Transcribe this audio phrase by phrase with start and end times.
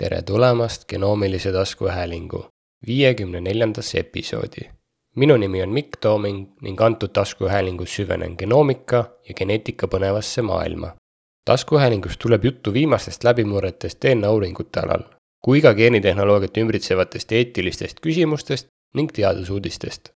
[0.00, 2.46] tere tulemast genoomilise taskuhäälingu
[2.86, 4.70] viiekümne neljandasse episoodi.
[5.16, 8.96] minu nimi on Mikk Tooming ning antud taskuhäälingus süvenen genoomika
[9.28, 10.96] ja geneetika põnevasse maailma.
[11.44, 15.04] taskuhäälingus tuleb juttu viimastest läbimurretest DNA uuringute alal,
[15.44, 20.08] kui ka geenitehnoloogiat ümbritsevatest eetilistest küsimustest ning teadusuudistest.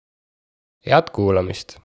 [0.85, 1.82] head kuulamist!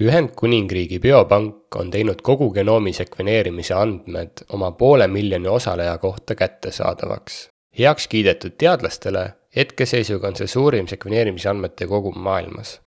[0.00, 7.48] Ühendkuningriigi biopank on teinud kogu genoomi sekveneerimise andmed oma poole miljoni osaleja kohta kättesaadavaks.
[7.78, 12.80] heaks kiidetud teadlastele, hetkeseisuga on see suurim sekveneerimise andmete kogum maailmas.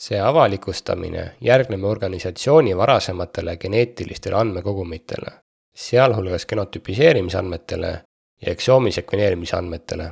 [0.00, 5.30] see avalikustamine järgneb organisatsiooni varasematele geneetilistele andmekogumitele,
[5.74, 7.92] sealhulgas genotüpiseerimise andmetele
[8.42, 10.10] ja eksoomi sekveneerimise andmetele.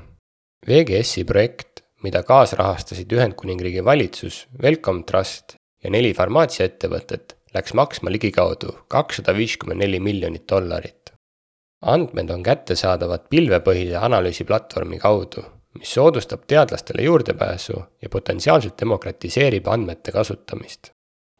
[0.69, 9.35] VGS-i projekt, mida kaasrahastasid Ühendkuningriigi valitsus, Wellcome Trust ja neli farmaatsiaettevõtet läks maksma ligikaudu kakssada
[9.37, 11.13] viiskümmend neli miljonit dollarit.
[11.83, 15.45] andmed on kättesaadavad pilvepõhise analüüsiplatvormi kaudu,
[15.79, 20.91] mis soodustab teadlastele juurdepääsu ja potentsiaalselt demokratiseerib andmete kasutamist.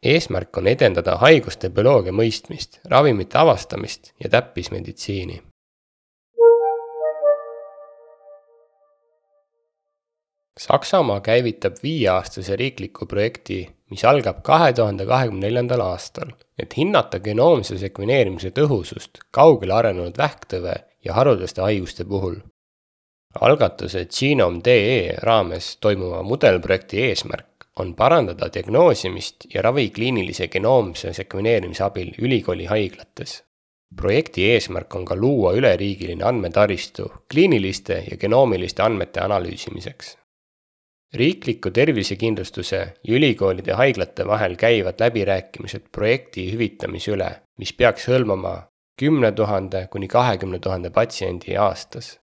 [0.03, 5.41] eesmärk on edendada haiguste bioloogia mõistmist, ravimite avastamist ja täppismeditsiini
[10.59, 17.77] Saksamaa käivitab viieaastase riikliku projekti, mis algab kahe tuhande kahekümne neljandal aastal, et hinnata genoomse
[17.77, 22.39] sekveneerimise tõhusust kaugele arenenud vähktõve ja haruldaste haiguste puhul.
[23.41, 32.13] algatuse Genome.ee raames toimuva mudelprojekti eesmärk on parandada diagnoosimist ja ravi kliinilise genoomse sekveneerimise abil
[32.17, 33.43] ülikooli haiglates.
[33.95, 40.17] projekti eesmärk on ka luua üleriigiline andmetaristu kliiniliste ja genoomiliste andmete analüüsimiseks
[41.13, 48.55] riikliku tervisekindlustuse ja ülikoolide ja haiglate vahel käivad läbirääkimised projekti hüvitamise üle, mis peaks hõlmama
[48.99, 52.19] kümne tuhande kuni kahekümne tuhande patsiendi aastas.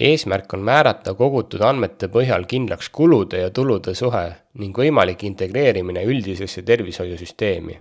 [0.00, 6.62] eesmärk on määrata kogutud andmete põhjal kindlaks kulude ja tulude suhe ning võimalik integreerimine üldisesse
[6.62, 7.80] tervishoiusüsteemi.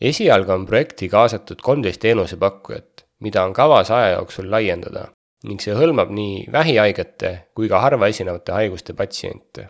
[0.00, 5.08] esialgu on projekti kaasatud kolmteist teenusepakkujat, mida on kavas aja jooksul laiendada
[5.44, 9.68] ning see hõlmab nii vähihaigete kui ka harva esinevate haiguste patsiente.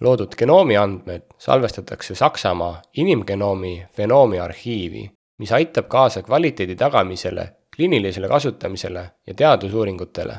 [0.00, 9.10] loodud genoomi andmed salvestatakse Saksamaa inimgenoomi fenoomi arhiivi, mis aitab kaasa kvaliteedi tagamisele, kliinilisele kasutamisele
[9.26, 10.36] ja teadusuuringutele.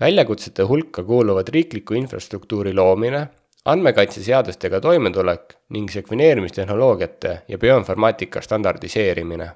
[0.00, 3.28] väljakutsete hulka kuuluvad riikliku infrastruktuuri loomine,
[3.64, 9.50] andmekaitseseadustega toimetulek ning sekveneerimistehnoloogiate ja bioinformaatika standardiseerimine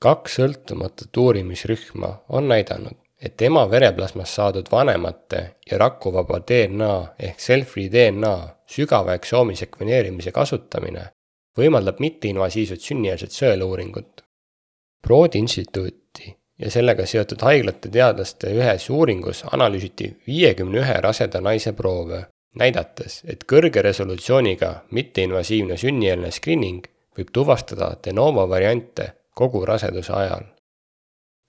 [0.00, 7.90] kaks sõltumatut uurimisrühma on näidanud, et ema vereplasmast saadud vanemate ja rakuvaba DNA ehk cell-free
[7.92, 8.34] DNA
[8.70, 11.10] sügava eksoomi sekveneerimise kasutamine
[11.58, 14.24] võimaldab mitteinvasiivset sünnieelset sõeluuringut.
[15.04, 22.24] Broadi instituuti ja sellega seotud haiglate teadlaste ühes uuringus analüüsiti viiekümne ühe raseda naise proove,
[22.56, 30.44] näidates, et kõrge resolutsiooniga mitteinvasiivne sünnieelne screening võib tuvastada de novo variante kogu raseduse ajal.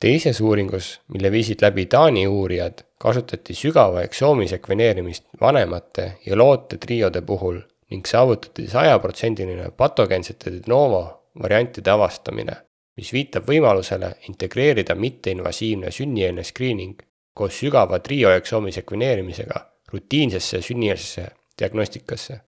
[0.02, 7.22] teises uuringus, mille viisid läbi Taani uurijad, kasutati sügava eksoomi sekveneerimist vanemate ja loote triode
[7.22, 7.60] puhul
[7.92, 11.04] ning saavutati sajaprotsendiline patogeensete de novo
[11.44, 12.56] variantide avastamine,
[12.98, 17.04] mis viitab võimalusele integreerida mitteinvasiivne sünnieelne screening
[17.38, 21.28] koos sügava trioeksoomi sekveneerimisega rutiinsesse sünnieelsesse
[21.60, 22.40] diagnostikasse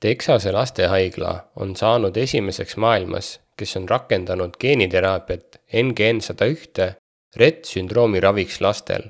[0.00, 6.86] Texase lastehaigla on saanud esimeseks maailmas, kes on rakendanud geeniteraapiat NGN sada ühte
[7.36, 9.08] Rett sündroomi raviks lastel.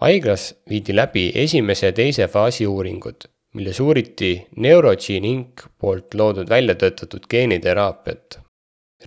[0.00, 6.74] haiglas viidi läbi esimese ja teise faasi uuringud, milles uuriti Neurogene Inc poolt loodud välja
[6.74, 8.40] töötatud geeniteraapiat.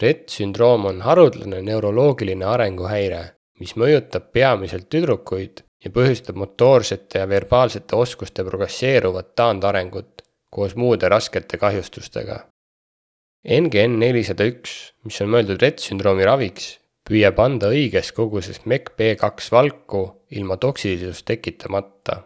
[0.01, 3.23] Rett sündroom on haruldane neuroloogiline arenguhäire,
[3.59, 10.21] mis mõjutab peamiselt tüdrukuid ja põhjustab motoorsete ja verbaalsete oskuste progresseeruvat taandarengut
[10.51, 12.45] koos muude raskete kahjustustega.
[13.47, 16.75] NGN nelisada üks, mis on mõeldud Rett sündroomi raviks,
[17.07, 20.03] püüab anda õiges koguses MECP2 valku
[20.37, 22.23] ilma toksilisust tekitamata.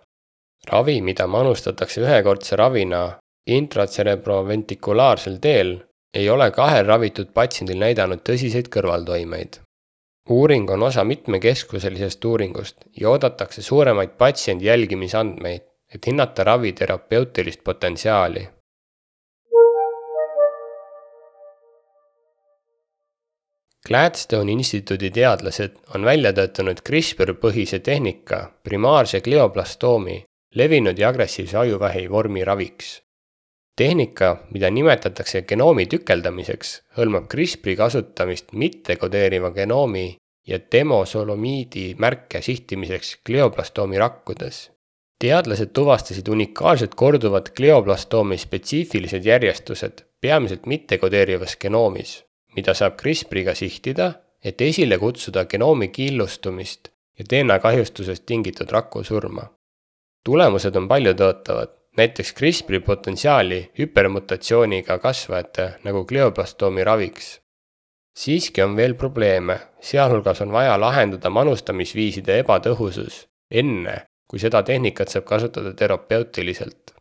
[0.71, 5.77] ravi, mida manustatakse ühekordse ravina intratserebroventrikulaarsel teel,
[6.13, 9.59] ei ole kahel ravitud patsiendil näidanud tõsiseid kõrvaltoimeid.
[10.29, 15.61] uuring on osa mitmekeskuselisest uuringust ja oodatakse suuremaid patsiendi jälgimisandmeid,
[15.93, 18.47] et hinnata ravi terapeutilist potentsiaali.
[23.87, 30.23] Gladstone instituudi teadlased on välja töötanud CRISPR põhise tehnika primaarse glioblastoomi
[30.55, 33.01] levinud ja agressiivse ajuvähi vormi raviks.
[33.75, 40.15] tehnika, mida nimetatakse genoomi tükeldamiseks, hõlmab CRISPR-i kasutamist mittekodeeriva genoomi
[40.47, 44.71] ja demosolomiidi märke sihtimiseks glioblastoomi rakkudes.
[45.21, 52.23] Teadlased tuvastasid unikaalselt korduvad glioblastoomi spetsiifilised järjestused peamiselt mittekodeerivas genoomis,
[52.55, 54.11] mida saab CRISPR-iga sihtida,
[54.43, 59.47] et esile kutsuda genoomi killustumist ja DNA kahjustusest tingitud rakusurma.
[60.25, 67.39] tulemused on paljutõotavad, näiteks CRISPR-i potentsiaali hüpermutatsiooniga kasvajate nagu glioblastoomi raviks
[68.15, 73.97] siiski on veel probleeme, sealhulgas on vaja lahendada manustamisviiside ebatõhusus, enne
[74.27, 76.95] kui seda tehnikat saab kasutada terapeutiliselt.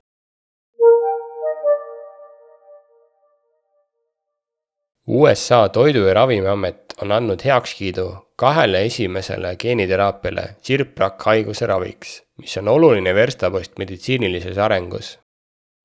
[5.09, 8.07] USA Toidu- ja Ravimiamet on andnud heakskiidu
[8.37, 15.19] kahele esimesele geeniteraapiale Chirprak haiguse raviks, mis on oluline verstapost meditsiinilises arengus.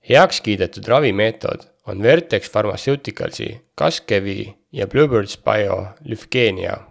[0.08, 6.89] heaks kiidetud ravimeetod on Vertex Pharmaceuticalsi Caskevi ja Bluebirds Bio Lyfgenia.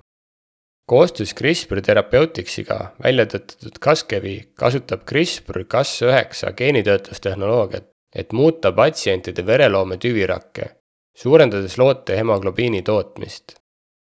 [0.89, 10.65] Koostöös CRISPR Therapeutics'iga välja töötatud Caskevi kasutab CRISPR Cas9 geenitöötlustehnoloogiat, et muuta patsientide vereloome tüvirakke,
[11.18, 13.56] suurendades loote hemoglobiini tootmist.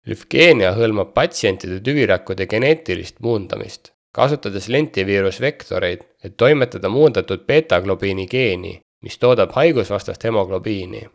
[0.06, 8.76] Lyfgenia hõlmab patsientide tüvirakkude geneetilist muundamist, kasutades lentiviirusvektoreid, et toimetada muundatud beeta-globiini geeni
[9.06, 11.06] mis toodab haigusvastast hemoglobiini.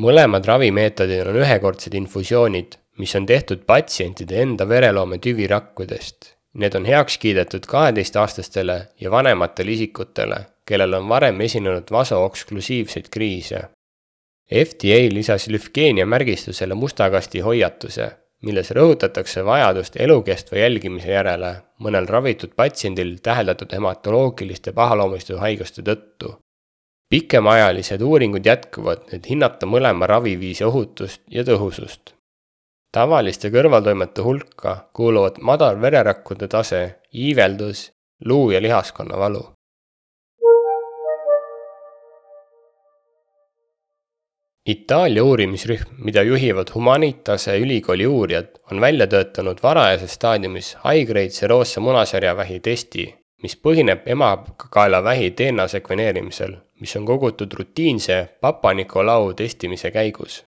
[0.00, 6.34] mõlemad ravimeetodid on ühekordsed infusioonid, mis on tehtud patsientide enda vereloome tüvirakkudest.
[6.54, 13.62] Need on heaks kiidetud kaheteistaastastele ja vanematele isikutele, kellel on varem esinenud vasooksklusiivseid kriise.
[14.50, 18.10] FDA lisas lüfkeenia märgistusele musta kasti hoiatuse,
[18.42, 26.34] milles rõhutatakse vajadust elukestva jälgimise järele mõnel ravitud patsiendil täheldatud hematoloogiliste pahaloomulistu haiguste tõttu
[27.10, 32.14] pikemaajalised uuringud jätkuvad, et hinnata mõlema raviviisi ohutust ja tõhusust.
[32.92, 36.82] Tavaliste kõrvaltoimete hulka kuuluvad madal vererakkude tase,
[37.14, 37.90] iiveldus,
[38.24, 39.42] luu- ja lihaskonna valu.
[44.66, 52.60] Itaalia uurimisrühm, mida juhivad Humanitase ülikooli uurijad, on välja töötanud varajases staadiumis high-grade seroosse munasarjavähi
[52.60, 53.06] testi,
[53.42, 60.44] mis põhineb emakaelavähi DNA sekveneerimisel mis on kogutud rutiinse Papa-Nikolau testimise käigus.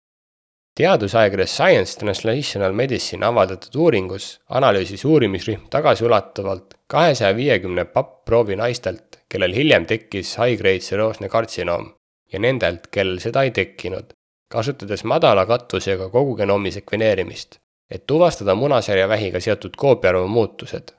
[0.81, 9.85] Teadusajakirjas Science Translational Medicine avaldatud uuringus analüüsis uurimisrühm tagasiulatuvalt kahesaja viiekümne pappproovi naistelt, kellel hiljem
[9.87, 11.91] tekkis high-grade seroosne kartsinoom
[12.33, 14.15] ja nendelt, kellel seda ei tekkinud,
[14.49, 17.61] kasutades madala katvusega kogu genoomi sekveneerimist,
[17.91, 20.95] et tuvastada munasarjavähiga seotud koopiaarvu muutused.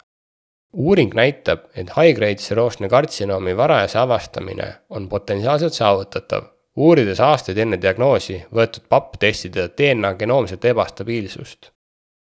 [0.78, 8.38] Uuring näitab, et high-grade seroosne kartsinoomi varajase avastamine on potentsiaalselt saavutatav, uurides aastaid enne diagnoosi
[8.56, 11.71] võetud papp-testide DNA genoomset ebastabiilsust.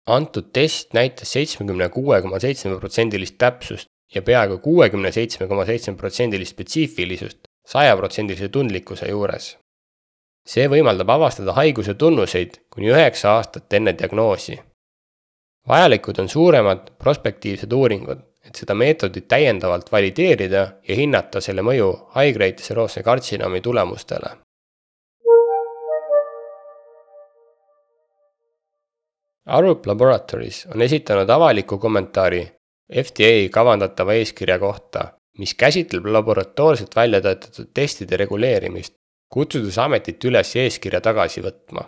[0.06, 5.94] antud test näitas seitsmekümne kuue koma seitsme protsendilist täpsust ja peaaegu kuuekümne seitsme koma seitsme
[5.94, 9.56] protsendilist spetsiifilisust sajaprotsendilise tundlikkuse juures.
[10.48, 14.60] see võimaldab avastada haiguse tunnuseid kuni üheksa aastat enne diagnoosi.
[15.68, 22.62] vajalikud on suuremad prospektiivsed uuringud, et seda meetodit täiendavalt valideerida ja hinnata selle mõju high-grade
[22.64, 24.36] seroosse kartsinoomi tulemustele.
[29.50, 32.42] Arup Laboratories on esitanud avaliku kommentaari
[33.02, 35.04] FDA kavandatava eeskirja kohta,
[35.38, 38.94] mis käsitleb laboratoorselt välja töötatud testide reguleerimist,
[39.32, 41.86] kutsudes ametit üles eeskirja tagasi võtma.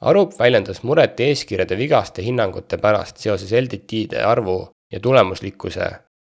[0.00, 5.90] Arup väljendas muret eeskirjade vigaste hinnangute pärast seoses LDT-de arvu ja tulemuslikkuse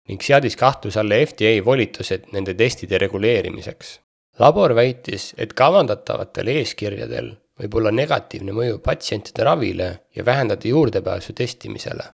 [0.10, 4.00] ning seadis kahtluse alla FDA volitused nende testide reguleerimiseks.
[4.40, 12.08] labor väitis, et kavandatavatel eeskirjadel võib olla negatiivne mõju patsientide ravile ja vähendada juurdepääsu testimisele.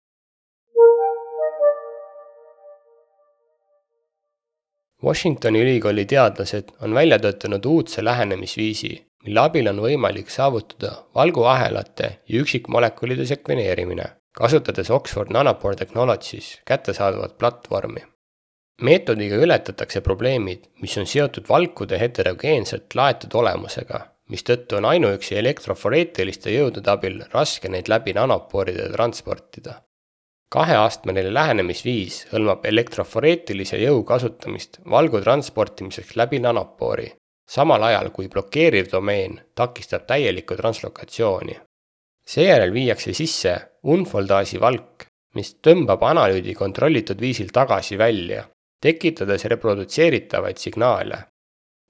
[5.03, 12.41] Washingtoni ülikooli teadlased on välja töötanud uudse lähenemisviisi, mille abil on võimalik saavutada valguahelate ja
[12.41, 18.01] üksikmolekulide sekveneerimine kasutades Oxford Nanopore Technologies kättesaadavat platvormi.
[18.81, 23.99] meetodiga ületatakse probleemid, mis on seotud valkude heterogeenselt laetud olemusega,
[24.29, 29.81] mistõttu on ainuüksi elektroforeetiliste jõudude abil raske neid läbi nanopooride transportida.
[30.55, 37.07] kaheastmeline lähenemisviis hõlmab elektroforeetilise jõu kasutamist valgu transportimiseks läbi nanopoori,
[37.47, 41.57] samal ajal kui blokeeriv domeen takistab täielikku translokatsiooni
[42.25, 48.45] seejärel viiakse sisse unfoldaasi valk, mis tõmbab analüüdi kontrollitud viisil tagasi välja
[48.85, 51.17] tekitades reprodutseeritavaid signaale.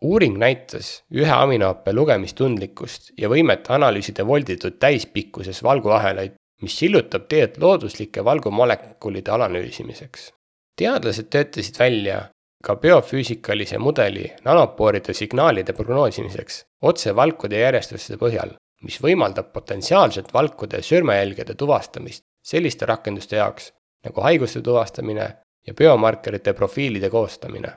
[0.01, 0.87] uuring näitas
[1.21, 10.31] ühe aminohappe lugemistundlikkust ja võimet analüüsida volditud täispikkuses valguahelaid, mis sillutab teed looduslike valgumolekulide analüüsimiseks.
[10.79, 12.19] teadlased töötasid välja
[12.63, 21.57] ka biofüüsikalise mudeli nanopooride signaalide prognoosimiseks otse valkude järjestuste põhjal, mis võimaldab potentsiaalselt valkude sõrmejälgede
[21.57, 23.71] tuvastamist selliste rakenduste jaoks
[24.05, 25.25] nagu haiguste tuvastamine
[25.67, 27.73] ja biomarkerite profiilide koostamine.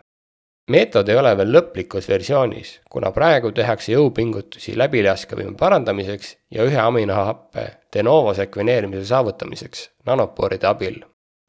[0.71, 7.65] meetod ei ole veel lõplikus versioonis, kuna praegu tehakse jõupingutusi läbilaskevõime parandamiseks ja ühe aminohappe
[7.93, 11.00] de novo sekveneerimise saavutamiseks nanopooride abil.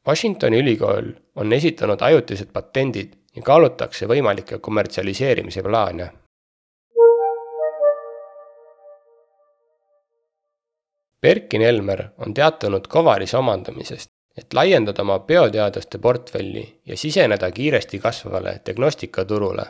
[0.08, 6.08] Washingtoni ülikool on esitanud ajutised patendid ja kaalutakse võimalikke kommertsialiseerimise plaane
[11.22, 18.60] Berkin Elmer on teatanud Covarise omandamisest, et laiendada oma bioteaduste portfelli ja siseneda kiiresti kasvavale
[18.66, 19.64] diagnostikaturule.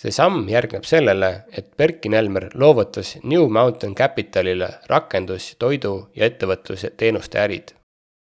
[0.00, 6.90] see samm järgneb sellele, et Berkin Elmer loovutas New Mountain Capitalile rakendus, toidu ja ettevõtluse
[6.96, 7.74] teenuste ärid.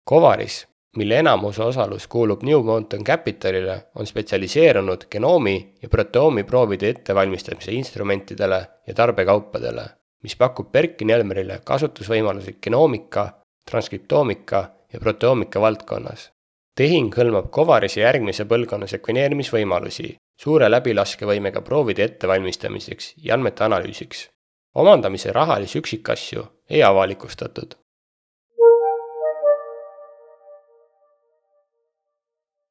[0.09, 0.67] Covaris,
[0.97, 8.65] mille enamuse osalus kuulub New Mountain Capitalile, on spetsialiseerunud genoomi ja proteoomi proovide ettevalmistamise instrumentidele
[8.87, 9.89] ja tarbekaupadele
[10.23, 13.27] mis pakub Berkini Elmerile kasutusvõimalusi genoomika,
[13.69, 14.63] transkriptoomika
[14.93, 16.31] ja proteoomika valdkonnas.
[16.75, 24.29] tehing hõlmab Covarise järgmise põlvkonna sekveneerimisvõimalusi suure läbilaskevõimega proovide ettevalmistamiseks ja andmete analüüsiks.
[24.75, 27.75] omandamise rahalisi üksikasju ei avalikustatud.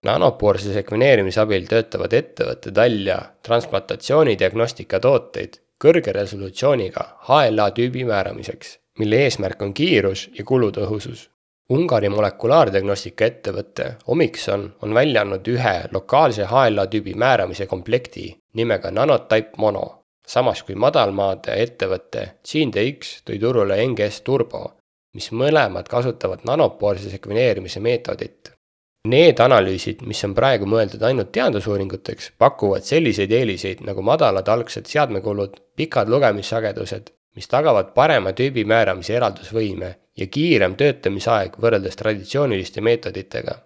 [0.02, 9.62] nanopoorse sekveneerimise abil töötavad ettevõtted välja transplantatsioonidiagnostika tooteid kõrge resolutsiooniga HLA tüübi määramiseks, mille eesmärk
[9.66, 11.28] on kiirus ja kulutõhusus.
[11.72, 19.58] Ungari molekulaardiagnostika ettevõte Omikson on välja andnud ühe lokaalse HLA tüübi määramise komplekti nimega Nanotype
[19.58, 19.86] Mono,
[20.26, 24.64] samas kui madalmaade ettevõte GeneDx tõi turule NGS Turbo,
[25.14, 28.52] mis mõlemad kasutavad nanopoolse sekveneerimise meetodit
[29.08, 35.56] Need analüüsid, mis on praegu mõeldud ainult teadusuuringuteks, pakuvad selliseid eeliseid nagu madalad algsed seadmekulud,
[35.74, 39.88] pikad lugemissagedused, mis tagavad parema tüübi määramise eraldusvõime
[40.22, 43.56] ja kiirem töötlemisaeg võrreldes traditsiooniliste meetoditega.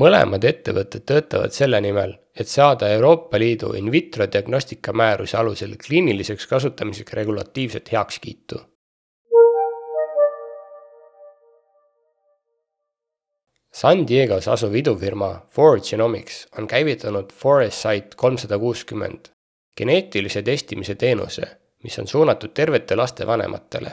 [0.00, 6.46] mõlemad ettevõtted töötavad selle nimel, et saada Euroopa Liidu in vitro diagnostika määruse alusel kliiniliseks
[6.46, 8.60] kasutamiseks regulatiivset heakskiitu
[13.76, 19.28] San Diego's asuv idufirma Forward Genomics on käivitanud Foresight kolmsada kuuskümmend,
[19.76, 21.44] geneetilise testimise teenuse,
[21.84, 23.92] mis on suunatud tervete laste vanematele.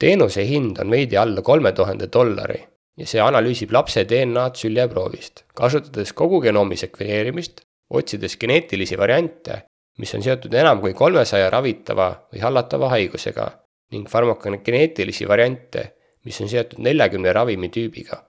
[0.00, 2.58] teenuse hind on veidi alla kolme tuhande dollari
[2.96, 9.62] ja see analüüsib lapse DNA-d süljeproovist, kasutades kogu genoomi sekveneerimist, otsides geneetilisi variante,
[9.98, 13.52] mis on seotud enam kui kolmesaja ravitava või hallatava haigusega
[13.94, 15.92] ning farmakogeneetilisi variante,
[16.24, 18.26] mis on seotud neljakümne ravimi tüübiga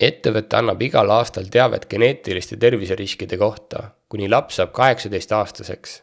[0.00, 6.02] ettevõte annab igal aastal teavet geneetiliste terviseriskide kohta, kuni laps saab kaheksateistaastaseks.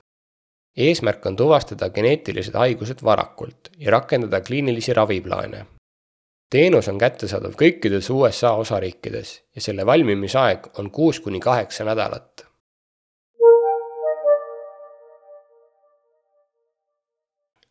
[0.77, 5.65] eesmärk on tuvastada geneetilised haigused varakult ja rakendada kliinilisi raviplaane.
[6.49, 12.45] teenus on kättesaadav kõikides USA osariikides ja selle valmimisaeg on kuus kuni kaheksa nädalat.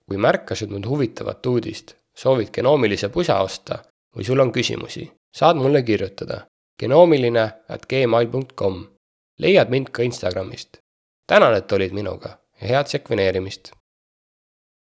[0.06, 3.78] kui märkasid nüüd huvitavat uudist, soovid genoomilise pusa osta
[4.16, 6.40] või sul on küsimusi saad mulle kirjutada
[6.80, 8.86] genoomiline at gmail.com.
[9.38, 10.76] leiad mind ka Instagramist.
[11.26, 12.28] tänan, et olid minuga
[12.60, 13.75] ja head sekveneerimist!